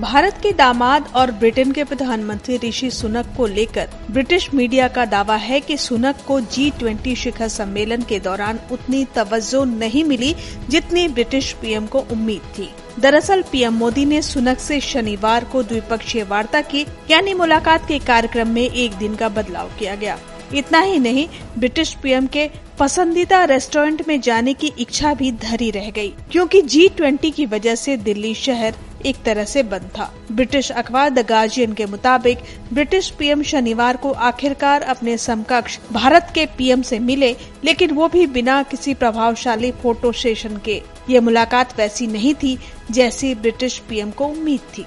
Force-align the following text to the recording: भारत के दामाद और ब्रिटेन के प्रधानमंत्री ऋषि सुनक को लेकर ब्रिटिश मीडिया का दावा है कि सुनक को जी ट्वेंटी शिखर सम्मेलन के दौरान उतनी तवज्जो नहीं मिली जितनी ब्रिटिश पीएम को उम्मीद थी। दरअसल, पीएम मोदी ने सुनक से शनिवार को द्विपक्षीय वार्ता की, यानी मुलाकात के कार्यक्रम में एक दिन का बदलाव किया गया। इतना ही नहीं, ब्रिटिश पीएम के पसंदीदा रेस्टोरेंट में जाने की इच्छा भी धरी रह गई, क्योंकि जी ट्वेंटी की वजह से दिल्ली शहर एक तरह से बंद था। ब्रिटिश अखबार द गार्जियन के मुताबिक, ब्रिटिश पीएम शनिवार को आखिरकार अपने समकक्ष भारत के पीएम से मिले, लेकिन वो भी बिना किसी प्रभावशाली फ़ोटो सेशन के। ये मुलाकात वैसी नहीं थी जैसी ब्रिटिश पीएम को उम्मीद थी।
भारत 0.00 0.38
के 0.42 0.52
दामाद 0.52 1.12
और 1.14 1.30
ब्रिटेन 1.30 1.72
के 1.72 1.84
प्रधानमंत्री 1.84 2.58
ऋषि 2.68 2.90
सुनक 2.90 3.26
को 3.36 3.46
लेकर 3.46 3.88
ब्रिटिश 4.10 4.54
मीडिया 4.54 4.88
का 4.88 5.04
दावा 5.04 5.36
है 5.36 5.60
कि 5.60 5.76
सुनक 5.76 6.16
को 6.28 6.40
जी 6.40 6.70
ट्वेंटी 6.70 7.16
शिखर 7.16 7.48
सम्मेलन 7.48 8.02
के 8.02 8.20
दौरान 8.20 8.60
उतनी 8.72 9.04
तवज्जो 9.04 9.64
नहीं 9.64 10.04
मिली 10.04 10.36
जितनी 10.68 11.08
ब्रिटिश 11.08 11.52
पीएम 11.52 11.86
को 11.86 11.98
उम्मीद 11.98 12.40
थी। 12.58 12.74
दरअसल, 13.00 13.42
पीएम 13.42 13.74
मोदी 13.74 14.04
ने 14.04 14.22
सुनक 14.22 14.58
से 14.58 14.80
शनिवार 14.80 15.44
को 15.44 15.62
द्विपक्षीय 15.62 16.22
वार्ता 16.22 16.60
की, 16.60 16.86
यानी 17.10 17.34
मुलाकात 17.34 17.88
के 17.88 17.98
कार्यक्रम 17.98 18.48
में 18.48 18.70
एक 18.70 18.92
दिन 18.92 19.14
का 19.14 19.28
बदलाव 19.28 19.70
किया 19.78 19.94
गया। 19.94 20.18
इतना 20.54 20.80
ही 20.80 20.98
नहीं, 20.98 21.26
ब्रिटिश 21.58 21.94
पीएम 21.94 22.26
के 22.26 22.48
पसंदीदा 22.78 23.44
रेस्टोरेंट 23.44 24.06
में 24.08 24.20
जाने 24.20 24.52
की 24.54 24.72
इच्छा 24.78 25.12
भी 25.14 25.30
धरी 25.32 25.70
रह 25.70 25.90
गई, 25.90 26.12
क्योंकि 26.32 26.60
जी 26.62 26.88
ट्वेंटी 26.88 27.30
की 27.30 27.46
वजह 27.46 27.74
से 27.74 27.96
दिल्ली 27.96 28.34
शहर 28.34 28.74
एक 29.06 29.16
तरह 29.24 29.44
से 29.44 29.62
बंद 29.62 29.90
था। 29.98 30.10
ब्रिटिश 30.32 30.70
अखबार 30.72 31.10
द 31.10 31.24
गार्जियन 31.26 31.72
के 31.72 31.86
मुताबिक, 31.86 32.38
ब्रिटिश 32.72 33.10
पीएम 33.10 33.42
शनिवार 33.42 33.96
को 33.96 34.10
आखिरकार 34.10 34.82
अपने 34.84 35.16
समकक्ष 35.18 35.78
भारत 35.92 36.30
के 36.34 36.46
पीएम 36.58 36.82
से 36.82 36.98
मिले, 36.98 37.34
लेकिन 37.64 37.90
वो 37.90 38.08
भी 38.08 38.26
बिना 38.26 38.62
किसी 38.62 38.94
प्रभावशाली 38.94 39.70
फ़ोटो 39.72 40.12
सेशन 40.12 40.56
के। 40.56 40.80
ये 41.10 41.20
मुलाकात 41.20 41.78
वैसी 41.78 42.06
नहीं 42.06 42.34
थी 42.34 42.56
जैसी 42.90 43.34
ब्रिटिश 43.34 43.78
पीएम 43.88 44.10
को 44.10 44.26
उम्मीद 44.26 44.60
थी। 44.78 44.84